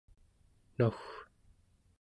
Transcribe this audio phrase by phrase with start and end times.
[0.77, 1.05] nauw'